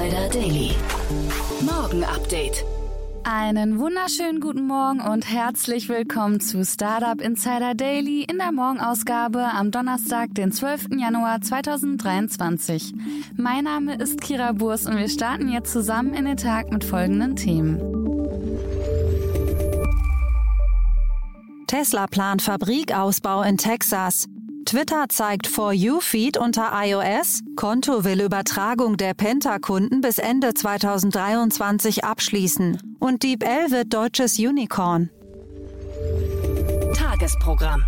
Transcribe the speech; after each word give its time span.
Insider 0.00 0.28
Daily. 0.30 0.70
Morgen 1.60 2.04
Update. 2.04 2.64
Einen 3.22 3.78
wunderschönen 3.78 4.40
guten 4.40 4.66
Morgen 4.66 5.02
und 5.02 5.30
herzlich 5.30 5.90
willkommen 5.90 6.40
zu 6.40 6.64
Startup 6.64 7.20
Insider 7.20 7.74
Daily 7.74 8.22
in 8.22 8.38
der 8.38 8.50
Morgenausgabe 8.50 9.44
am 9.52 9.70
Donnerstag, 9.70 10.34
den 10.34 10.52
12. 10.52 10.96
Januar 10.96 11.42
2023. 11.42 12.94
Mein 13.36 13.64
Name 13.64 13.96
ist 13.96 14.22
Kira 14.22 14.52
Burs 14.52 14.86
und 14.86 14.96
wir 14.96 15.10
starten 15.10 15.50
jetzt 15.50 15.70
zusammen 15.70 16.14
in 16.14 16.24
den 16.24 16.38
Tag 16.38 16.72
mit 16.72 16.82
folgenden 16.82 17.36
Themen. 17.36 17.78
Tesla 21.66 22.06
plant 22.06 22.40
Fabrikausbau 22.40 23.42
in 23.42 23.58
Texas. 23.58 24.26
Twitter 24.64 25.06
zeigt 25.08 25.46
For 25.46 25.72
You-Feed 25.72 26.36
unter 26.36 26.70
iOS. 26.72 27.40
Konto 27.56 28.04
will 28.04 28.20
Übertragung 28.20 28.96
der 28.96 29.14
Penta-Kunden 29.14 30.00
bis 30.00 30.18
Ende 30.18 30.54
2023 30.54 32.04
abschließen. 32.04 32.96
Und 32.98 33.22
DeepL 33.22 33.70
wird 33.70 33.92
deutsches 33.92 34.38
Unicorn. 34.38 35.10
Tagesprogramm. 36.94 37.82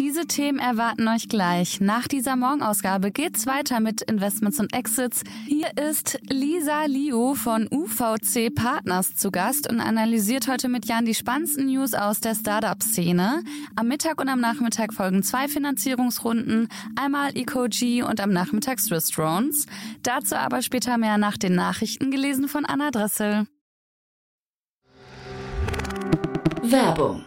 Diese 0.00 0.26
Themen 0.26 0.58
erwarten 0.58 1.06
euch 1.08 1.28
gleich. 1.28 1.78
Nach 1.82 2.08
dieser 2.08 2.34
Morgenausgabe 2.34 3.10
geht's 3.10 3.46
weiter 3.46 3.80
mit 3.80 4.00
Investments 4.00 4.58
und 4.58 4.72
Exits. 4.74 5.24
Hier 5.46 5.76
ist 5.76 6.18
Lisa 6.22 6.86
Liu 6.86 7.34
von 7.34 7.68
UVC 7.70 8.48
Partners 8.54 9.14
zu 9.14 9.30
Gast 9.30 9.68
und 9.70 9.78
analysiert 9.78 10.48
heute 10.48 10.70
mit 10.70 10.86
Jan 10.86 11.04
die 11.04 11.14
spannendsten 11.14 11.66
News 11.66 11.92
aus 11.92 12.20
der 12.20 12.34
Startup-Szene. 12.34 13.42
Am 13.76 13.88
Mittag 13.88 14.22
und 14.22 14.30
am 14.30 14.40
Nachmittag 14.40 14.94
folgen 14.94 15.22
zwei 15.22 15.48
Finanzierungsrunden, 15.48 16.68
einmal 16.96 17.36
EcoG 17.36 18.02
und 18.08 18.22
am 18.22 18.30
Nachmittag 18.30 18.80
Swiss 18.80 19.10
Drones. 19.10 19.66
Dazu 20.02 20.34
aber 20.34 20.62
später 20.62 20.96
mehr 20.96 21.18
nach 21.18 21.36
den 21.36 21.54
Nachrichten 21.54 22.10
gelesen 22.10 22.48
von 22.48 22.64
Anna 22.64 22.90
Dressel. 22.90 23.46
Werbung. 26.62 27.26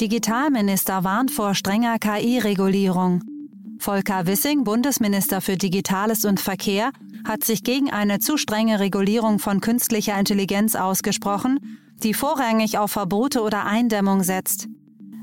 Digitalminister 0.00 1.04
warnt 1.04 1.30
vor 1.30 1.54
strenger 1.54 1.98
KI-Regulierung. 1.98 3.22
Volker 3.78 4.26
Wissing, 4.26 4.64
Bundesminister 4.64 5.42
für 5.42 5.58
Digitales 5.58 6.24
und 6.24 6.40
Verkehr, 6.40 6.90
hat 7.28 7.44
sich 7.44 7.64
gegen 7.64 7.90
eine 7.90 8.18
zu 8.18 8.38
strenge 8.38 8.80
Regulierung 8.80 9.38
von 9.38 9.60
künstlicher 9.60 10.18
Intelligenz 10.18 10.74
ausgesprochen, 10.74 11.78
die 12.02 12.14
vorrangig 12.14 12.78
auf 12.78 12.92
Verbote 12.92 13.42
oder 13.42 13.66
Eindämmung 13.66 14.22
setzt. 14.22 14.68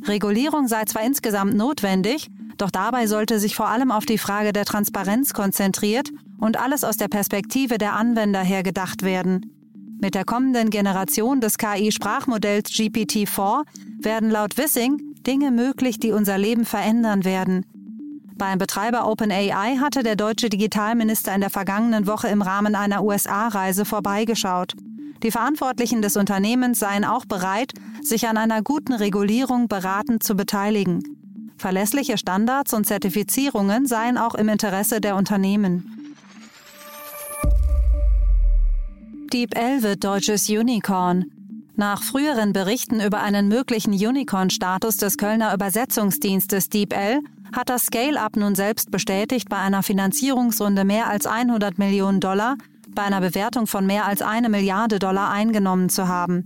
Regulierung 0.03 0.67
sei 0.67 0.83
zwar 0.85 1.03
insgesamt 1.03 1.55
notwendig, 1.55 2.29
doch 2.57 2.69
dabei 2.69 3.07
sollte 3.07 3.39
sich 3.39 3.55
vor 3.55 3.69
allem 3.69 3.89
auf 3.89 4.05
die 4.05 4.19
Frage 4.19 4.53
der 4.53 4.65
Transparenz 4.65 5.33
konzentriert 5.33 6.11
und 6.39 6.59
alles 6.59 6.83
aus 6.83 6.97
der 6.97 7.07
Perspektive 7.07 7.79
der 7.79 7.93
Anwender 7.93 8.41
her 8.41 8.61
gedacht 8.61 9.01
werden. 9.01 9.56
Mit 9.99 10.13
der 10.13 10.25
kommenden 10.25 10.69
Generation 10.69 11.41
des 11.41 11.57
KI-Sprachmodells 11.57 12.69
GPT-4 12.69 13.63
werden 13.99 14.29
laut 14.29 14.57
Wissing 14.57 15.01
Dinge 15.25 15.49
möglich, 15.51 15.99
die 15.99 16.11
unser 16.11 16.37
Leben 16.37 16.65
verändern 16.65 17.25
werden. 17.25 17.65
Beim 18.37 18.59
Betreiber 18.59 19.09
OpenAI 19.09 19.77
hatte 19.81 20.03
der 20.03 20.15
deutsche 20.15 20.49
Digitalminister 20.49 21.33
in 21.33 21.41
der 21.41 21.49
vergangenen 21.49 22.05
Woche 22.05 22.27
im 22.27 22.43
Rahmen 22.43 22.75
einer 22.75 23.03
USA-Reise 23.03 23.85
vorbeigeschaut. 23.85 24.73
Die 25.23 25.31
Verantwortlichen 25.31 26.03
des 26.03 26.15
Unternehmens 26.15 26.77
seien 26.77 27.03
auch 27.03 27.25
bereit, 27.25 27.73
sich 28.03 28.27
an 28.27 28.37
einer 28.37 28.61
guten 28.61 28.93
Regulierung 28.93 29.67
beratend 29.67 30.21
zu 30.21 30.35
beteiligen. 30.35 31.01
Verlässliche 31.57 32.19
Standards 32.19 32.71
und 32.73 32.85
Zertifizierungen 32.85 33.87
seien 33.87 34.19
auch 34.19 34.35
im 34.35 34.47
Interesse 34.47 35.01
der 35.01 35.15
Unternehmen. 35.15 35.96
DeepL 39.27 39.83
wird 39.83 40.03
deutsches 40.03 40.49
Unicorn. 40.49 41.25
Nach 41.75 42.01
früheren 42.01 42.53
Berichten 42.53 43.01
über 43.01 43.19
einen 43.19 43.47
möglichen 43.47 43.93
Unicorn-Status 43.93 44.97
des 44.97 45.17
Kölner 45.17 45.53
Übersetzungsdienstes 45.53 46.69
DeepL 46.69 47.19
hat 47.55 47.69
das 47.69 47.85
Scale-Up 47.85 48.35
nun 48.35 48.55
selbst 48.55 48.91
bestätigt, 48.91 49.49
bei 49.49 49.57
einer 49.57 49.83
Finanzierungsrunde 49.83 50.85
mehr 50.85 51.07
als 51.07 51.25
100 51.25 51.77
Millionen 51.77 52.19
Dollar 52.19 52.57
bei 52.97 53.03
einer 53.03 53.21
Bewertung 53.21 53.67
von 53.67 53.85
mehr 53.85 54.05
als 54.05 54.23
eine 54.23 54.49
Milliarde 54.49 54.97
Dollar 54.97 55.29
eingenommen 55.29 55.89
zu 55.89 56.07
haben. 56.07 56.43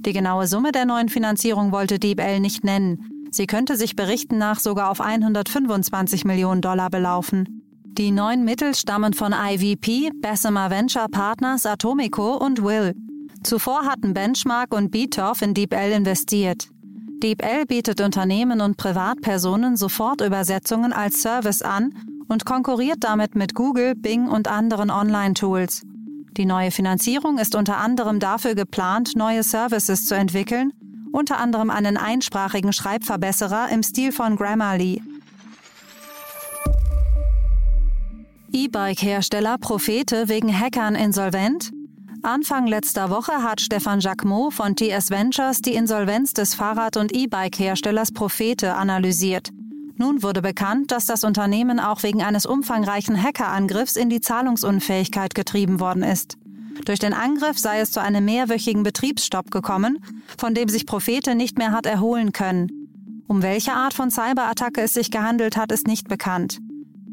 Die 0.00 0.12
genaue 0.12 0.46
Summe 0.46 0.70
der 0.70 0.84
neuen 0.84 1.08
Finanzierung 1.08 1.72
wollte 1.72 1.98
DeepL 1.98 2.38
nicht 2.40 2.64
nennen. 2.64 3.28
Sie 3.30 3.46
könnte 3.46 3.76
sich 3.76 3.96
Berichten 3.96 4.36
nach 4.36 4.60
sogar 4.60 4.90
auf 4.90 5.00
125 5.00 6.26
Millionen 6.26 6.60
Dollar 6.60 6.90
belaufen. 6.90 7.65
Die 7.98 8.10
neuen 8.10 8.44
Mittel 8.44 8.74
stammen 8.74 9.14
von 9.14 9.32
IVP, 9.32 10.10
Bessemer 10.20 10.68
Venture 10.68 11.08
Partners, 11.08 11.64
Atomico 11.64 12.36
und 12.36 12.62
Will. 12.62 12.94
Zuvor 13.42 13.86
hatten 13.86 14.12
Benchmark 14.12 14.74
und 14.74 14.90
Beatoff 14.90 15.40
in 15.40 15.54
DeepL 15.54 15.92
investiert. 15.92 16.68
DeepL 17.22 17.64
bietet 17.64 18.02
Unternehmen 18.02 18.60
und 18.60 18.76
Privatpersonen 18.76 19.78
Sofortübersetzungen 19.78 20.92
als 20.92 21.22
Service 21.22 21.62
an 21.62 21.94
und 22.28 22.44
konkurriert 22.44 22.98
damit 23.00 23.34
mit 23.34 23.54
Google, 23.54 23.94
Bing 23.94 24.28
und 24.28 24.46
anderen 24.46 24.90
Online-Tools. 24.90 25.80
Die 26.36 26.44
neue 26.44 26.72
Finanzierung 26.72 27.38
ist 27.38 27.54
unter 27.54 27.78
anderem 27.78 28.20
dafür 28.20 28.54
geplant, 28.54 29.16
neue 29.16 29.42
Services 29.42 30.04
zu 30.04 30.14
entwickeln, 30.14 30.70
unter 31.12 31.38
anderem 31.38 31.70
einen 31.70 31.96
einsprachigen 31.96 32.74
Schreibverbesserer 32.74 33.70
im 33.70 33.82
Stil 33.82 34.12
von 34.12 34.36
Grammarly. 34.36 35.00
E-Bike-Hersteller 38.52 39.58
Prophete 39.58 40.28
wegen 40.28 40.56
Hackern 40.56 40.94
insolvent? 40.94 41.72
Anfang 42.22 42.66
letzter 42.66 43.10
Woche 43.10 43.42
hat 43.42 43.60
Stefan 43.60 44.00
Jacquemot 44.00 44.54
von 44.54 44.76
TS 44.76 45.10
Ventures 45.10 45.62
die 45.62 45.74
Insolvenz 45.74 46.32
des 46.32 46.54
Fahrrad- 46.54 46.96
und 46.96 47.14
E-Bike-Herstellers 47.14 48.12
Prophete 48.12 48.74
analysiert. 48.74 49.50
Nun 49.96 50.22
wurde 50.22 50.42
bekannt, 50.42 50.92
dass 50.92 51.06
das 51.06 51.24
Unternehmen 51.24 51.80
auch 51.80 52.02
wegen 52.02 52.22
eines 52.22 52.46
umfangreichen 52.46 53.20
Hackerangriffs 53.20 53.96
in 53.96 54.10
die 54.10 54.20
Zahlungsunfähigkeit 54.20 55.34
getrieben 55.34 55.80
worden 55.80 56.02
ist. 56.02 56.36
Durch 56.84 56.98
den 56.98 57.14
Angriff 57.14 57.58
sei 57.58 57.80
es 57.80 57.90
zu 57.90 58.00
einem 58.00 58.24
mehrwöchigen 58.24 58.82
Betriebsstopp 58.82 59.50
gekommen, 59.50 59.98
von 60.38 60.54
dem 60.54 60.68
sich 60.68 60.86
Prophete 60.86 61.34
nicht 61.34 61.58
mehr 61.58 61.72
hat 61.72 61.86
erholen 61.86 62.32
können. 62.32 62.68
Um 63.26 63.42
welche 63.42 63.72
Art 63.72 63.94
von 63.94 64.10
Cyberattacke 64.10 64.82
es 64.82 64.94
sich 64.94 65.10
gehandelt 65.10 65.56
hat, 65.56 65.72
ist 65.72 65.86
nicht 65.86 66.08
bekannt. 66.08 66.60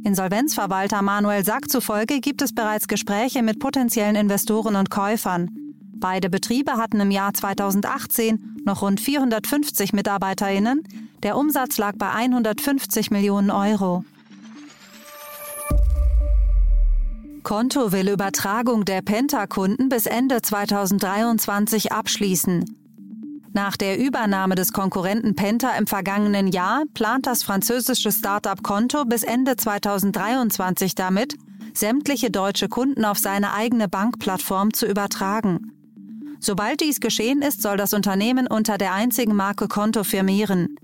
Insolvenzverwalter 0.03 1.01
Manuel 1.01 1.45
Sack 1.45 1.69
zufolge 1.69 2.19
gibt 2.19 2.41
es 2.41 2.53
bereits 2.53 2.87
Gespräche 2.87 3.41
mit 3.41 3.59
potenziellen 3.59 4.15
Investoren 4.17 4.75
und 4.75 4.89
Käufern. 4.89 5.49
Beide 5.95 6.29
Betriebe 6.29 6.73
hatten 6.73 6.99
im 6.99 7.09
Jahr 7.09 7.33
2018 7.33 8.63
noch 8.65 8.81
rund 8.81 8.99
450 8.99 9.93
Mitarbeiterinnen. 9.93 10.83
Der 11.23 11.37
Umsatz 11.37 11.77
lag 11.77 11.93
bei 11.97 12.09
150 12.09 13.11
Millionen 13.11 13.49
Euro. 13.49 14.03
Konto 17.43 17.93
will 17.93 18.09
Übertragung 18.09 18.83
der 18.83 19.01
Penta-Kunden 19.01 19.87
bis 19.87 20.05
Ende 20.05 20.41
2023 20.41 21.93
abschließen. 21.93 22.82
Nach 23.55 23.77
der 23.77 23.99
Übernahme 23.99 24.55
des 24.55 24.73
Konkurrenten 24.73 25.35
Penta 25.35 25.77
im 25.77 25.85
vergangenen 25.85 26.47
Jahr 26.47 26.85
plant 26.95 27.27
das 27.27 27.43
französische 27.43 28.11
Startup 28.11 28.61
Konto 28.63 29.05
bis 29.05 29.21
Ende 29.21 29.55
2023 29.55 30.95
damit, 30.95 31.35
sämtliche 31.75 32.31
deutsche 32.31 32.67
Kunden 32.67 33.05
auf 33.05 33.19
seine 33.19 33.53
eigene 33.53 33.87
Bankplattform 33.87 34.73
zu 34.73 34.87
übertragen. 34.87 35.71
Sobald 36.39 36.81
dies 36.81 36.99
geschehen 36.99 37.43
ist, 37.43 37.61
soll 37.61 37.77
das 37.77 37.93
Unternehmen 37.93 38.47
unter 38.47 38.79
der 38.79 38.93
einzigen 38.93 39.35
Marke 39.35 39.67
Konto 39.67 40.03
firmieren. 40.03 40.75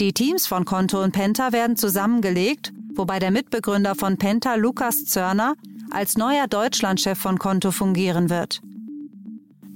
Die 0.00 0.12
Teams 0.12 0.48
von 0.48 0.64
Konto 0.64 1.00
und 1.00 1.12
Penta 1.12 1.52
werden 1.52 1.76
zusammengelegt, 1.76 2.72
wobei 2.96 3.20
der 3.20 3.30
Mitbegründer 3.30 3.94
von 3.94 4.18
Penta, 4.18 4.56
Lukas 4.56 5.04
Zörner, 5.04 5.54
als 5.92 6.18
neuer 6.18 6.48
Deutschlandchef 6.48 7.16
von 7.16 7.38
Konto 7.38 7.70
fungieren 7.70 8.28
wird. 8.28 8.60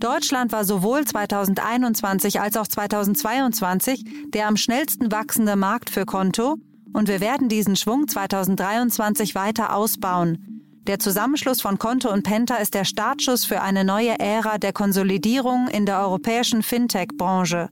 Deutschland 0.01 0.51
war 0.51 0.65
sowohl 0.65 1.05
2021 1.05 2.41
als 2.41 2.57
auch 2.57 2.67
2022 2.67 4.05
der 4.29 4.49
am 4.49 4.57
schnellsten 4.57 5.13
wachsende 5.13 5.57
Markt 5.57 5.91
für 5.91 6.07
Konto 6.07 6.57
und 6.95 7.09
wir 7.09 7.21
werden 7.21 7.51
diesen 7.51 7.77
Schwung 7.77 8.09
2023 8.09 9.35
weiter 9.35 9.77
ausbauen. 9.77 10.63
Der 10.87 10.99
Zusammenschluss 10.99 11.61
von 11.61 11.79
Konto 11.79 12.11
und 12.11 12.23
Penta 12.23 12.57
ist 12.57 12.73
der 12.73 12.87
Startschuss 12.87 13.45
für 13.45 13.61
eine 13.61 13.85
neue 13.85 14.19
Ära 14.19 14.57
der 14.57 14.73
Konsolidierung 14.73 15.69
in 15.69 15.85
der 15.85 16.01
europäischen 16.01 16.63
Fintech-Branche. 16.63 17.69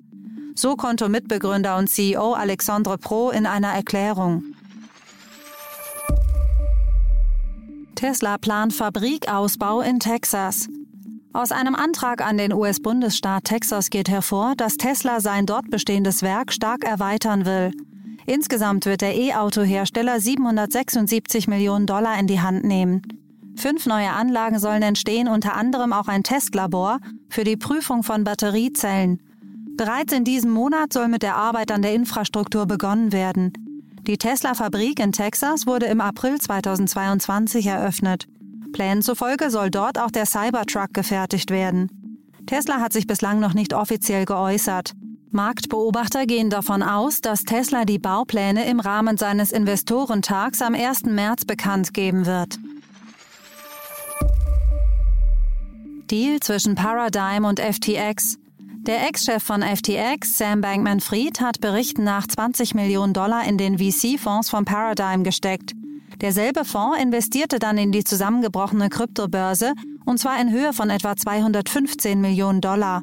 So 0.55 0.77
Konto-Mitbegründer 0.77 1.79
und 1.79 1.89
CEO 1.89 2.35
Alexandre 2.35 2.99
Pro 2.99 3.31
in 3.31 3.47
einer 3.47 3.73
Erklärung. 3.73 4.45
Tesla 7.95 8.37
plant 8.37 8.75
Fabrikausbau 8.75 9.81
in 9.81 9.99
Texas. 9.99 10.69
Aus 11.33 11.53
einem 11.53 11.75
Antrag 11.75 12.27
an 12.27 12.39
den 12.39 12.53
US-Bundesstaat 12.53 13.45
Texas 13.45 13.91
geht 13.91 14.09
hervor, 14.09 14.55
dass 14.57 14.77
Tesla 14.77 15.21
sein 15.21 15.45
dort 15.45 15.71
bestehendes 15.71 16.23
Werk 16.23 16.53
stark 16.53 16.85
erweitern 16.85 17.45
will. 17.45 17.71
Insgesamt 18.27 18.87
wird 18.87 19.03
der 19.03 19.15
E-Auto-Hersteller 19.15 20.21
776 20.21 21.47
Millionen 21.47 21.87
Dollar 21.87 22.19
in 22.19 22.27
die 22.27 22.41
Hand 22.41 22.65
nehmen. 22.65 23.03
Fünf 23.57 23.87
neue 23.87 24.11
Anlagen 24.11 24.59
sollen 24.59 24.83
entstehen, 24.83 25.29
unter 25.29 25.55
anderem 25.55 25.93
auch 25.93 26.09
ein 26.09 26.23
Testlabor 26.23 26.99
für 27.29 27.45
die 27.45 27.57
Prüfung 27.57 28.03
von 28.03 28.25
Batteriezellen. 28.25 29.21
Bereits 29.77 30.13
in 30.13 30.25
diesem 30.25 30.51
Monat 30.51 30.93
soll 30.93 31.09
mit 31.09 31.23
der 31.23 31.37
Arbeit 31.37 31.71
an 31.71 31.83
der 31.83 31.95
Infrastruktur 31.95 32.67
begonnen 32.67 33.13
werden. 33.13 33.53
Die 34.07 34.17
Tesla-Fabrik 34.17 34.99
in 35.01 35.13
Texas 35.13 35.67
wurde 35.67 35.87
im 35.87 36.01
April 36.01 36.41
2022 36.41 37.67
eröffnet. 37.67 38.27
Plänen 38.73 39.03
zufolge 39.03 39.51
soll 39.51 39.71
dort 39.71 39.99
auch 39.99 40.11
der 40.11 40.27
Cybertruck 40.27 40.93
gefertigt 40.93 41.51
werden. 41.51 41.91
Tesla 42.47 42.81
hat 42.81 42.93
sich 42.93 43.07
bislang 43.07 43.41
noch 43.41 43.55
nicht 43.55 43.75
offiziell 43.75 44.25
geäußert. 44.25 44.93
Marktbeobachter 45.31 46.25
gehen 46.25 46.49
davon 46.49 46.83
aus, 46.83 47.21
dass 47.21 47.45
Tesla 47.45 47.85
die 47.85 47.99
Baupläne 47.99 48.67
im 48.67 48.81
Rahmen 48.81 49.19
seines 49.19 49.53
Investorentags 49.53 50.63
am 50.63 50.75
1. 50.75 51.05
März 51.05 51.45
bekannt 51.45 51.93
geben 51.93 52.25
wird. 52.25 52.59
Deal 56.11 56.41
zwischen 56.41 56.75
Paradigm 56.75 57.45
und 57.45 57.61
FTX. 57.61 58.39
Der 58.81 59.07
Ex-Chef 59.07 59.43
von 59.43 59.61
FTX, 59.61 60.39
Sam 60.39 60.63
Bankman-Fried, 60.63 61.43
hat 61.43 61.61
Berichten 61.61 62.05
nach 62.05 62.27
20 62.27 62.75
Millionen 62.75 63.13
Dollar 63.13 63.47
in 63.47 63.59
den 63.59 63.77
VC-Fonds 63.77 64.49
von 64.49 64.65
Paradigm 64.65 65.25
gesteckt. 65.25 65.75
Derselbe 66.21 66.65
Fonds 66.65 67.01
investierte 67.01 67.59
dann 67.59 67.79
in 67.79 67.93
die 67.93 68.03
zusammengebrochene 68.03 68.89
Kryptobörse, 68.89 69.75
und 70.05 70.19
zwar 70.19 70.41
in 70.41 70.51
Höhe 70.51 70.73
von 70.73 70.91
etwa 70.91 71.17
215 71.17 72.21
Millionen 72.21 72.61
Dollar. 72.61 73.03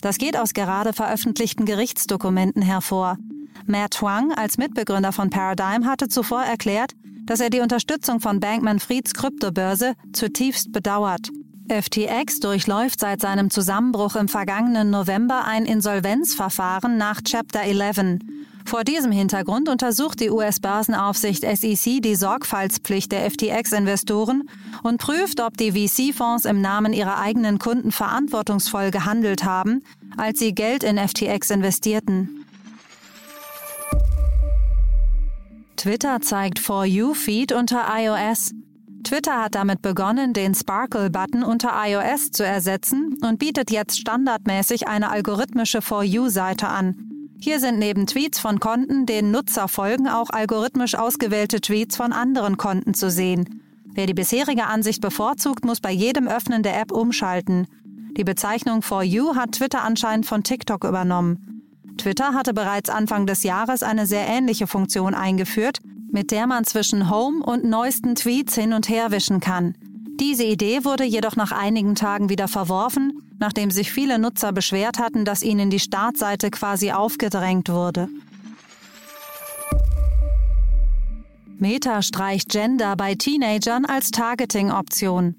Das 0.00 0.18
geht 0.18 0.36
aus 0.36 0.52
gerade 0.52 0.92
veröffentlichten 0.92 1.64
Gerichtsdokumenten 1.64 2.62
hervor. 2.62 3.18
Matt 3.66 4.00
Huang 4.00 4.32
als 4.32 4.58
Mitbegründer 4.58 5.12
von 5.12 5.30
Paradigm 5.30 5.86
hatte 5.86 6.08
zuvor 6.08 6.42
erklärt, 6.42 6.92
dass 7.24 7.40
er 7.40 7.50
die 7.50 7.60
Unterstützung 7.60 8.20
von 8.20 8.40
Bankman 8.40 8.80
Frieds 8.80 9.14
Kryptobörse 9.14 9.94
zutiefst 10.12 10.72
bedauert. 10.72 11.30
FTX 11.68 12.38
durchläuft 12.40 13.00
seit 13.00 13.20
seinem 13.20 13.50
Zusammenbruch 13.50 14.14
im 14.14 14.28
vergangenen 14.28 14.90
November 14.90 15.44
ein 15.44 15.66
Insolvenzverfahren 15.66 16.96
nach 16.96 17.22
Chapter 17.22 17.62
11. 17.62 18.20
Vor 18.66 18.82
diesem 18.82 19.12
Hintergrund 19.12 19.68
untersucht 19.68 20.18
die 20.18 20.28
US-Börsenaufsicht 20.28 21.42
SEC 21.42 22.02
die 22.02 22.16
Sorgfaltspflicht 22.16 23.12
der 23.12 23.30
FTX-Investoren 23.30 24.50
und 24.82 25.00
prüft, 25.00 25.40
ob 25.40 25.56
die 25.56 25.70
VC-Fonds 25.70 26.44
im 26.46 26.60
Namen 26.60 26.92
ihrer 26.92 27.18
eigenen 27.18 27.60
Kunden 27.60 27.92
verantwortungsvoll 27.92 28.90
gehandelt 28.90 29.44
haben, 29.44 29.84
als 30.16 30.40
sie 30.40 30.52
Geld 30.52 30.82
in 30.82 30.98
FTX 30.98 31.50
investierten. 31.50 32.44
Twitter 35.76 36.20
zeigt 36.20 36.58
For 36.58 36.84
You-Feed 36.84 37.52
unter 37.52 37.86
iOS. 37.96 38.50
Twitter 39.04 39.44
hat 39.44 39.54
damit 39.54 39.80
begonnen, 39.80 40.32
den 40.32 40.56
Sparkle-Button 40.56 41.44
unter 41.44 41.70
iOS 41.86 42.32
zu 42.32 42.44
ersetzen 42.44 43.16
und 43.22 43.38
bietet 43.38 43.70
jetzt 43.70 44.00
standardmäßig 44.00 44.88
eine 44.88 45.10
algorithmische 45.10 45.82
For 45.82 46.02
You-Seite 46.02 46.66
an. 46.66 47.15
Hier 47.38 47.60
sind 47.60 47.78
neben 47.78 48.06
Tweets 48.06 48.38
von 48.38 48.60
Konten, 48.60 49.06
denen 49.06 49.30
Nutzer 49.30 49.68
folgen, 49.68 50.08
auch 50.08 50.30
algorithmisch 50.30 50.94
ausgewählte 50.94 51.60
Tweets 51.60 51.96
von 51.96 52.12
anderen 52.12 52.56
Konten 52.56 52.94
zu 52.94 53.10
sehen. 53.10 53.62
Wer 53.84 54.06
die 54.06 54.14
bisherige 54.14 54.66
Ansicht 54.66 55.00
bevorzugt, 55.00 55.64
muss 55.64 55.80
bei 55.80 55.90
jedem 55.90 56.28
Öffnen 56.28 56.62
der 56.62 56.80
App 56.80 56.92
umschalten. 56.92 57.66
Die 58.16 58.24
Bezeichnung 58.24 58.82
For 58.82 59.02
You 59.02 59.36
hat 59.36 59.52
Twitter 59.52 59.82
anscheinend 59.82 60.26
von 60.26 60.42
TikTok 60.42 60.84
übernommen. 60.84 61.62
Twitter 61.98 62.34
hatte 62.34 62.52
bereits 62.52 62.90
Anfang 62.90 63.26
des 63.26 63.42
Jahres 63.42 63.82
eine 63.82 64.06
sehr 64.06 64.26
ähnliche 64.26 64.66
Funktion 64.66 65.14
eingeführt, 65.14 65.80
mit 66.10 66.30
der 66.30 66.46
man 66.46 66.64
zwischen 66.64 67.10
Home 67.10 67.44
und 67.44 67.64
neuesten 67.64 68.14
Tweets 68.14 68.54
hin 68.54 68.72
und 68.72 68.88
her 68.88 69.10
wischen 69.10 69.40
kann. 69.40 69.74
Diese 70.18 70.44
Idee 70.44 70.84
wurde 70.84 71.04
jedoch 71.04 71.36
nach 71.36 71.52
einigen 71.52 71.94
Tagen 71.94 72.28
wieder 72.30 72.48
verworfen, 72.48 73.22
nachdem 73.38 73.70
sich 73.70 73.92
viele 73.92 74.18
Nutzer 74.18 74.52
beschwert 74.52 74.98
hatten, 74.98 75.24
dass 75.24 75.42
ihnen 75.42 75.68
die 75.68 75.78
Startseite 75.78 76.50
quasi 76.50 76.90
aufgedrängt 76.90 77.68
wurde. 77.68 78.08
Meta 81.58 82.02
streicht 82.02 82.50
Gender 82.50 82.96
bei 82.96 83.14
Teenagern 83.14 83.84
als 83.84 84.10
Targeting-Option. 84.10 85.34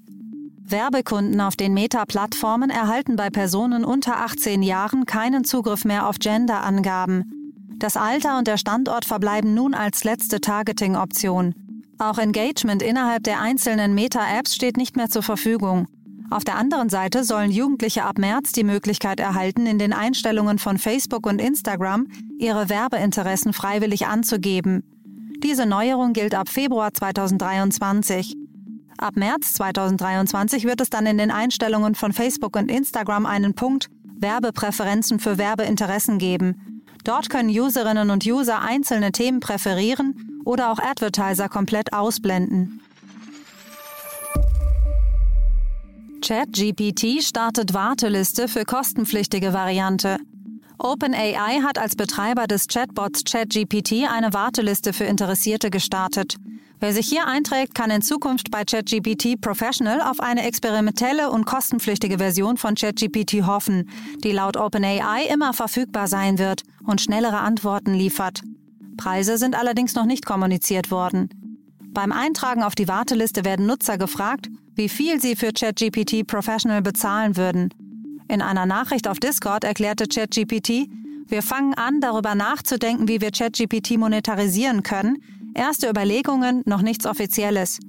Werbekunden 0.64 1.40
auf 1.40 1.56
den 1.56 1.74
Meta-Plattformen 1.74 2.70
erhalten 2.70 3.16
bei 3.16 3.30
Personen 3.30 3.84
unter 3.84 4.18
18 4.18 4.62
Jahren 4.62 5.06
keinen 5.06 5.44
Zugriff 5.44 5.84
mehr 5.84 6.08
auf 6.08 6.18
Gender-Angaben. 6.18 7.54
Das 7.78 7.96
Alter 7.96 8.38
und 8.38 8.46
der 8.46 8.58
Standort 8.58 9.04
verbleiben 9.04 9.54
nun 9.54 9.74
als 9.74 10.04
letzte 10.04 10.40
Targeting-Option. 10.40 11.67
Auch 11.98 12.18
Engagement 12.18 12.80
innerhalb 12.80 13.24
der 13.24 13.40
einzelnen 13.40 13.92
Meta-Apps 13.94 14.54
steht 14.54 14.76
nicht 14.76 14.96
mehr 14.96 15.08
zur 15.08 15.24
Verfügung. 15.24 15.88
Auf 16.30 16.44
der 16.44 16.56
anderen 16.56 16.90
Seite 16.90 17.24
sollen 17.24 17.50
Jugendliche 17.50 18.04
ab 18.04 18.18
März 18.18 18.52
die 18.52 18.62
Möglichkeit 18.62 19.18
erhalten, 19.18 19.66
in 19.66 19.78
den 19.78 19.92
Einstellungen 19.92 20.58
von 20.58 20.78
Facebook 20.78 21.26
und 21.26 21.40
Instagram 21.40 22.06
ihre 22.38 22.68
Werbeinteressen 22.68 23.52
freiwillig 23.52 24.06
anzugeben. 24.06 24.84
Diese 25.42 25.66
Neuerung 25.66 26.12
gilt 26.12 26.34
ab 26.34 26.48
Februar 26.48 26.94
2023. 26.94 28.36
Ab 28.98 29.16
März 29.16 29.54
2023 29.54 30.64
wird 30.64 30.80
es 30.80 30.90
dann 30.90 31.06
in 31.06 31.18
den 31.18 31.30
Einstellungen 31.30 31.94
von 31.94 32.12
Facebook 32.12 32.56
und 32.56 32.70
Instagram 32.70 33.26
einen 33.26 33.54
Punkt 33.54 33.88
Werbepräferenzen 34.20 35.18
für 35.18 35.38
Werbeinteressen 35.38 36.18
geben. 36.18 36.82
Dort 37.04 37.30
können 37.30 37.48
Userinnen 37.48 38.10
und 38.10 38.26
User 38.26 38.60
einzelne 38.60 39.12
Themen 39.12 39.40
präferieren 39.40 40.37
oder 40.48 40.72
auch 40.72 40.78
Advertiser 40.78 41.50
komplett 41.50 41.92
ausblenden. 41.92 42.80
ChatGPT 46.22 47.22
startet 47.22 47.74
Warteliste 47.74 48.48
für 48.48 48.64
kostenpflichtige 48.64 49.52
Variante. 49.52 50.16
OpenAI 50.78 51.60
hat 51.62 51.78
als 51.78 51.96
Betreiber 51.96 52.46
des 52.46 52.66
Chatbots 52.66 53.24
ChatGPT 53.24 54.10
eine 54.10 54.32
Warteliste 54.32 54.92
für 54.92 55.04
Interessierte 55.04 55.68
gestartet. 55.70 56.36
Wer 56.80 56.94
sich 56.94 57.08
hier 57.08 57.26
einträgt, 57.26 57.74
kann 57.74 57.90
in 57.90 58.02
Zukunft 58.02 58.50
bei 58.50 58.64
ChatGPT 58.64 59.40
Professional 59.40 60.00
auf 60.00 60.20
eine 60.20 60.46
experimentelle 60.46 61.30
und 61.30 61.44
kostenpflichtige 61.44 62.18
Version 62.18 62.56
von 62.56 62.74
ChatGPT 62.74 63.46
hoffen, 63.46 63.90
die 64.24 64.32
laut 64.32 64.56
OpenAI 64.56 65.26
immer 65.30 65.52
verfügbar 65.52 66.06
sein 66.08 66.38
wird 66.38 66.62
und 66.86 67.02
schnellere 67.02 67.38
Antworten 67.38 67.92
liefert. 67.92 68.40
Preise 68.98 69.38
sind 69.38 69.58
allerdings 69.58 69.94
noch 69.94 70.04
nicht 70.04 70.26
kommuniziert 70.26 70.90
worden. 70.90 71.30
Beim 71.94 72.12
Eintragen 72.12 72.62
auf 72.62 72.74
die 72.74 72.86
Warteliste 72.86 73.46
werden 73.46 73.64
Nutzer 73.64 73.96
gefragt, 73.96 74.50
wie 74.74 74.90
viel 74.90 75.22
sie 75.22 75.36
für 75.36 75.52
ChatGPT 75.52 76.26
Professional 76.26 76.82
bezahlen 76.82 77.38
würden. 77.38 77.70
In 78.28 78.42
einer 78.42 78.66
Nachricht 78.66 79.08
auf 79.08 79.18
Discord 79.18 79.64
erklärte 79.64 80.04
ChatGPT, 80.06 80.90
wir 81.26 81.42
fangen 81.42 81.72
an, 81.74 82.02
darüber 82.02 82.34
nachzudenken, 82.34 83.08
wie 83.08 83.22
wir 83.22 83.30
ChatGPT 83.30 83.96
monetarisieren 83.96 84.82
können, 84.82 85.22
Erste 85.58 85.88
Überlegungen, 85.88 86.62
noch 86.66 86.82
nichts 86.82 87.04
Offizielles. 87.04 87.80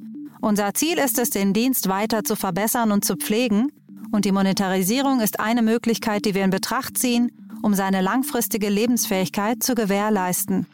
Unser 0.42 0.74
Ziel 0.74 0.98
ist 0.98 1.20
es, 1.20 1.30
den 1.30 1.54
Dienst 1.54 1.88
weiter 1.88 2.24
zu 2.24 2.36
verbessern 2.36 2.92
und 2.92 3.06
zu 3.06 3.16
pflegen, 3.16 3.72
und 4.12 4.26
die 4.26 4.32
Monetarisierung 4.32 5.20
ist 5.20 5.40
eine 5.40 5.62
Möglichkeit, 5.62 6.26
die 6.26 6.34
wir 6.34 6.44
in 6.44 6.50
Betracht 6.50 6.98
ziehen, 6.98 7.32
um 7.62 7.76
seine 7.76 8.02
langfristige 8.02 8.70
Lebensfähigkeit 8.70 9.62
zu 9.62 9.76
gewährleisten. 9.76 10.66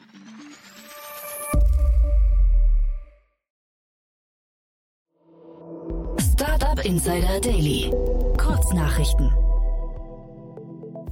Insider 6.96 7.42
Daily. 7.42 7.92
Kurznachrichten. 8.38 9.30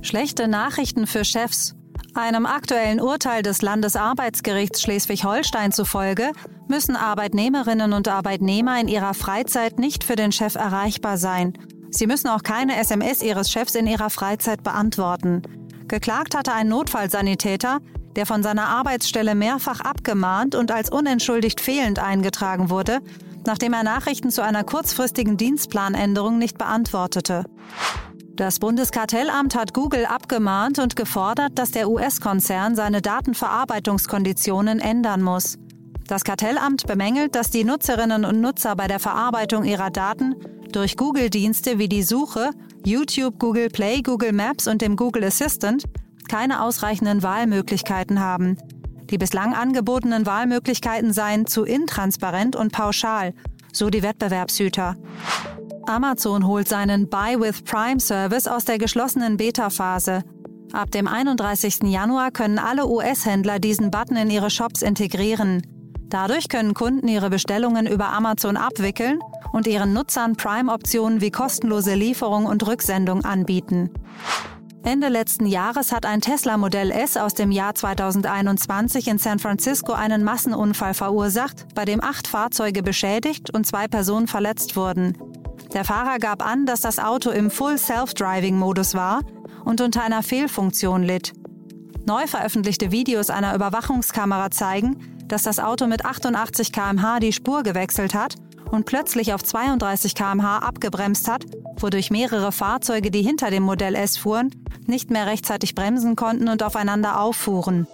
Schlechte 0.02 0.48
Nachrichten 0.48 1.08
für 1.08 1.26
Chefs. 1.26 1.76
Einem 2.14 2.46
aktuellen 2.46 3.02
Urteil 3.02 3.42
des 3.42 3.62
Landesarbeitsgerichts 3.62 4.82
Schleswig-Holstein 4.82 5.74
zufolge 5.74 6.32
müssen 6.70 6.96
Arbeitnehmerinnen 6.96 7.92
und 7.92 8.08
Arbeitnehmer 8.08 8.80
in 8.80 8.88
ihrer 8.88 9.14
Freizeit 9.14 9.78
nicht 9.78 10.06
für 10.06 10.16
den 10.16 10.32
Chef 10.32 10.56
erreichbar 10.56 11.18
sein. 11.18 11.52
Sie 11.92 12.08
müssen 12.08 12.30
auch 12.30 12.44
keine 12.44 12.80
SMS 12.80 13.22
ihres 13.22 13.52
Chefs 13.52 13.76
in 13.76 13.86
ihrer 13.86 14.10
Freizeit 14.10 14.64
beantworten. 14.64 15.42
Geklagt 15.90 16.34
hatte 16.34 16.54
ein 16.54 16.70
Notfallsanitäter, 16.70 17.80
der 18.16 18.26
von 18.26 18.42
seiner 18.42 18.68
Arbeitsstelle 18.68 19.36
mehrfach 19.36 19.82
abgemahnt 19.82 20.56
und 20.56 20.72
als 20.72 20.90
unentschuldigt 20.90 21.60
fehlend 21.60 22.00
eingetragen 22.00 22.70
wurde, 22.70 23.02
nachdem 23.48 23.74
er 23.74 23.84
Nachrichten 23.84 24.30
zu 24.30 24.44
einer 24.44 24.64
kurzfristigen 24.64 25.38
Dienstplanänderung 25.38 26.38
nicht 26.38 26.58
beantwortete. 26.58 27.46
Das 28.36 28.60
Bundeskartellamt 28.60 29.56
hat 29.56 29.74
Google 29.74 30.06
abgemahnt 30.06 30.80
und 30.80 30.96
gefordert, 30.96 31.52
dass 31.56 31.72
der 31.72 31.88
US-Konzern 31.88 32.76
seine 32.76 33.02
Datenverarbeitungskonditionen 33.02 34.80
ändern 34.80 35.22
muss. 35.22 35.60
Das 36.08 36.24
Kartellamt 36.24 36.88
bemängelt, 36.88 37.36
dass 37.36 37.52
die 37.52 37.64
Nutzerinnen 37.64 38.26
und 38.26 38.42
Nutzer 38.42 38.76
bei 38.76 38.88
der 38.88 39.00
Verarbeitung 39.00 39.64
ihrer 39.64 39.92
Daten 39.92 40.36
durch 40.72 40.98
Google-Dienste 40.98 41.78
wie 41.78 41.88
die 41.88 42.04
Suche, 42.04 42.50
YouTube, 42.86 43.40
Google 43.40 43.70
Play, 43.70 44.02
Google 44.02 44.34
Maps 44.34 44.68
und 44.68 44.82
dem 44.82 44.96
Google 44.96 45.24
Assistant 45.26 45.86
keine 46.28 46.64
ausreichenden 46.64 47.22
Wahlmöglichkeiten 47.22 48.20
haben. 48.20 48.58
Die 49.14 49.20
bislang 49.20 49.54
angebotenen 49.54 50.26
Wahlmöglichkeiten 50.26 51.14
seien 51.14 51.46
zu 51.46 51.66
intransparent 51.66 52.56
und 52.56 52.72
pauschal, 52.72 53.36
so 53.72 53.92
die 53.92 54.02
Wettbewerbshüter. 54.02 54.96
Amazon 55.86 56.48
holt 56.48 56.68
seinen 56.68 57.08
Buy 57.08 57.40
with 57.40 57.62
Prime 57.62 58.00
Service 58.00 58.48
aus 58.48 58.66
der 58.66 58.80
geschlossenen 58.80 59.38
Beta-Phase. 59.38 60.24
Ab 60.72 60.90
dem 60.90 61.08
31. 61.08 61.84
Januar 61.84 62.32
können 62.32 62.58
alle 62.58 62.88
US-Händler 62.88 63.60
diesen 63.60 63.92
Button 63.92 64.18
in 64.18 64.32
ihre 64.32 64.50
Shops 64.50 64.82
integrieren. 64.82 65.62
Dadurch 66.10 66.50
können 66.50 66.74
Kunden 66.74 67.08
ihre 67.08 67.30
Bestellungen 67.30 67.86
über 67.86 68.14
Amazon 68.14 68.58
abwickeln 68.58 69.20
und 69.52 69.68
ihren 69.68 69.94
Nutzern 69.94 70.36
Prime-Optionen 70.36 71.22
wie 71.22 71.30
kostenlose 71.30 71.94
Lieferung 71.94 72.48
und 72.48 72.66
Rücksendung 72.66 73.24
anbieten. 73.24 73.92
Ende 74.86 75.08
letzten 75.08 75.46
Jahres 75.46 75.94
hat 75.94 76.06
ein 76.06 76.20
Tesla 76.20 76.58
Modell 76.58 76.92
S 76.92 77.16
aus 77.16 77.34
dem 77.34 77.52
Jahr 77.52 77.74
2021 77.74 79.08
in 79.08 79.18
San 79.18 79.40
Francisco 79.40 79.94
einen 79.94 80.26
Massenunfall 80.26 80.94
verursacht, 80.94 81.74
bei 81.74 81.86
dem 81.86 82.04
acht 82.04 82.28
Fahrzeuge 82.28 82.84
beschädigt 82.84 83.50
und 83.50 83.66
zwei 83.66 83.88
Personen 83.88 84.28
verletzt 84.28 84.76
wurden. 84.76 85.18
Der 85.74 85.86
Fahrer 85.86 86.20
gab 86.20 86.46
an, 86.46 86.66
dass 86.66 86.82
das 86.82 87.00
Auto 87.00 87.30
im 87.30 87.50
Full 87.50 87.78
Self-Driving-Modus 87.78 88.94
war 88.94 89.22
und 89.64 89.80
unter 89.80 90.04
einer 90.04 90.22
Fehlfunktion 90.22 91.02
litt. 91.02 91.32
Neu 92.06 92.28
veröffentlichte 92.28 92.92
Videos 92.92 93.30
einer 93.30 93.56
Überwachungskamera 93.56 94.52
zeigen, 94.52 94.98
dass 95.30 95.44
das 95.44 95.60
Auto 95.60 95.88
mit 95.88 96.04
88 96.04 96.74
km/h 96.74 97.22
die 97.22 97.32
Spur 97.32 97.64
gewechselt 97.64 98.14
hat 98.14 98.36
und 98.70 98.86
plötzlich 98.86 99.34
auf 99.34 99.44
32 99.44 100.14
km/h 100.14 100.58
abgebremst 100.58 101.32
hat, 101.32 101.46
wodurch 101.82 102.12
mehrere 102.12 102.52
Fahrzeuge, 102.52 103.12
die 103.12 103.22
hinter 103.22 103.50
dem 103.50 103.64
Modell 103.64 103.96
S 103.96 104.18
fuhren, 104.18 104.54
nicht 104.86 105.10
mehr 105.10 105.28
rechtzeitig 105.28 105.76
bremsen 105.76 106.16
konnten 106.16 106.50
und 106.50 106.64
aufeinander 106.64 107.20
auffuhren. 107.20 107.88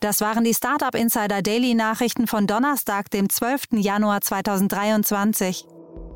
Das 0.00 0.20
waren 0.20 0.44
die 0.44 0.54
Startup 0.54 0.94
Insider 0.94 1.42
Daily 1.42 1.74
Nachrichten 1.74 2.26
von 2.26 2.46
Donnerstag, 2.46 3.10
dem 3.10 3.30
12. 3.30 3.68
Januar 3.72 4.20
2023. 4.20 5.64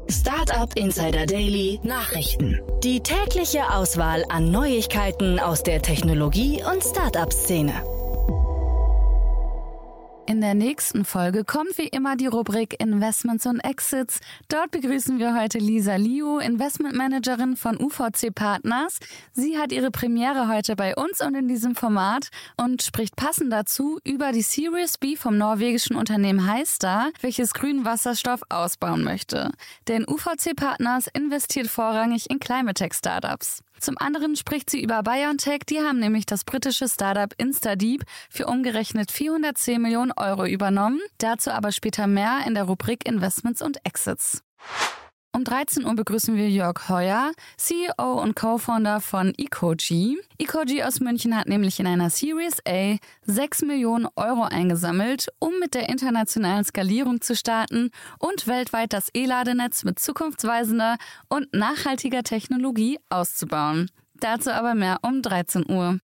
Startup 0.09 0.77
Insider 0.77 1.25
Daily 1.25 1.81
Nachrichten. 1.83 2.61
Die 2.83 3.01
tägliche 3.01 3.73
Auswahl 3.73 4.25
an 4.29 4.51
Neuigkeiten 4.51 5.39
aus 5.39 5.63
der 5.63 5.83
Technologie- 5.83 6.63
und 6.63 6.83
Startup-Szene. 6.83 8.00
In 10.31 10.41
der 10.41 10.55
nächsten 10.55 11.05
Folge 11.05 11.43
kommt 11.43 11.77
wie 11.77 11.89
immer 11.89 12.15
die 12.15 12.29
Rubrik 12.29 12.81
Investments 12.81 13.47
und 13.47 13.59
Exits. 13.59 14.21
Dort 14.47 14.71
begrüßen 14.71 15.19
wir 15.19 15.37
heute 15.37 15.59
Lisa 15.59 15.97
Liu, 15.97 16.39
Investmentmanagerin 16.39 17.57
von 17.57 17.77
UVC 17.77 18.33
Partners. 18.33 19.01
Sie 19.33 19.59
hat 19.59 19.73
ihre 19.73 19.91
Premiere 19.91 20.47
heute 20.47 20.77
bei 20.77 20.95
uns 20.95 21.21
und 21.21 21.35
in 21.35 21.49
diesem 21.49 21.75
Format 21.75 22.29
und 22.57 22.81
spricht 22.81 23.17
passend 23.17 23.53
dazu 23.53 23.99
über 24.05 24.31
die 24.31 24.43
Series 24.43 24.99
B 24.99 25.17
vom 25.17 25.37
norwegischen 25.37 25.97
Unternehmen 25.97 26.47
Heistar, 26.47 27.11
welches 27.23 27.53
grünen 27.53 27.85
Wasserstoff 27.85 28.43
ausbauen 28.51 29.03
möchte. 29.03 29.51
Denn 29.89 30.07
UVC 30.09 30.55
Partners 30.55 31.09
investiert 31.13 31.67
vorrangig 31.67 32.31
in 32.31 32.39
Climate 32.39 32.75
Tech 32.75 32.95
Startups. 32.95 33.65
Zum 33.81 33.97
anderen 33.97 34.37
spricht 34.37 34.69
sie 34.69 34.83
über 34.83 35.03
BioNTech, 35.03 35.61
die 35.67 35.81
haben 35.81 36.01
nämlich 36.01 36.27
das 36.27 36.45
britische 36.45 36.87
Startup 36.87 37.33
InstaDeep 37.39 38.05
für 38.29 38.47
umgerechnet 38.47 39.11
410 39.11 39.81
Millionen 39.81 40.13
Euro 40.21 40.47
übernommen. 40.47 41.01
Dazu 41.19 41.51
aber 41.51 41.73
später 41.73 42.07
mehr 42.07 42.41
in 42.47 42.55
der 42.55 42.65
Rubrik 42.65 43.07
Investments 43.09 43.63
und 43.63 43.85
Exits. 43.85 44.43
Um 45.33 45.45
13 45.45 45.87
Uhr 45.87 45.95
begrüßen 45.95 46.35
wir 46.35 46.51
Jörg 46.51 46.89
Heuer, 46.89 47.31
CEO 47.57 48.21
und 48.21 48.35
Co-Founder 48.35 49.01
von 49.01 49.33
Ecogy. 49.39 50.19
Ecogy 50.39 50.83
aus 50.83 50.99
München 50.99 51.37
hat 51.37 51.49
nämlich 51.49 51.79
in 51.79 51.87
einer 51.87 52.11
Series 52.11 52.59
A 52.67 52.97
6 53.27 53.63
Millionen 53.63 54.09
Euro 54.17 54.43
eingesammelt, 54.43 55.29
um 55.39 55.53
mit 55.61 55.75
der 55.75 55.89
internationalen 55.89 56.65
Skalierung 56.65 57.21
zu 57.21 57.37
starten 57.37 57.91
und 58.19 58.49
weltweit 58.49 58.93
das 58.93 59.09
E-Ladenetz 59.15 59.85
mit 59.85 60.01
zukunftsweisender 60.01 60.97
und 61.29 61.55
nachhaltiger 61.55 62.25
Technologie 62.25 62.99
auszubauen. 63.09 63.89
Dazu 64.15 64.51
aber 64.51 64.75
mehr 64.75 64.99
um 65.03 65.23
13 65.23 65.71
Uhr. 65.71 66.01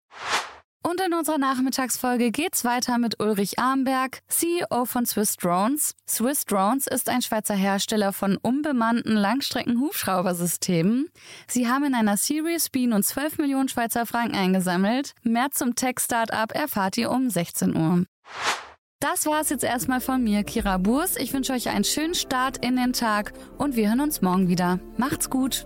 Und 0.84 1.00
in 1.00 1.14
unserer 1.14 1.38
Nachmittagsfolge 1.38 2.32
geht's 2.32 2.66
weiter 2.66 2.98
mit 2.98 3.22
Ulrich 3.22 3.60
Armberg, 3.60 4.20
CEO 4.28 4.86
von 4.86 5.06
Swiss 5.06 5.38
Drones. 5.38 5.94
Swiss 6.08 6.46
Drones 6.46 6.88
ist 6.88 7.08
ein 7.08 7.22
Schweizer 7.22 7.54
Hersteller 7.54 8.14
von 8.14 8.38
unbemannten 8.38 9.16
Langstrecken-Hubschraubersystemen. 9.16 11.10
Sie 11.48 11.68
haben 11.68 11.86
in 11.86 11.94
einer 11.94 12.18
Series 12.18 12.70
B 12.70 12.88
nun 12.88 13.04
12 13.04 13.38
Millionen 13.38 13.70
Schweizer 13.70 14.08
Franken 14.08 14.36
eingesammelt. 14.36 15.14
Mehr 15.22 15.52
zum 15.52 15.76
Tech-Startup 15.76 16.52
erfahrt 16.52 16.98
ihr 16.98 17.12
um 17.12 17.30
16 17.30 17.76
Uhr. 17.76 18.06
Das 19.00 19.26
war's 19.26 19.50
jetzt 19.50 19.64
erstmal 19.64 20.02
von 20.02 20.24
mir, 20.24 20.44
Kira 20.44 20.78
Burs. 20.78 21.16
Ich 21.16 21.34
wünsche 21.34 21.54
euch 21.54 21.70
einen 21.70 21.84
schönen 21.84 22.16
Start 22.16 22.64
in 22.64 22.76
den 22.76 22.94
Tag 22.94 23.34
und 23.58 23.76
wir 23.76 23.90
hören 23.90 24.02
uns 24.02 24.22
morgen 24.22 24.48
wieder. 24.48 24.80
Macht's 24.98 25.30
gut! 25.30 25.66